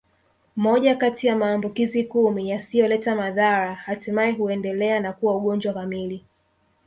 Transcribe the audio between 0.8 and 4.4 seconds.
kati ya maambukizo kumi yasiyoleta madhara hatimaye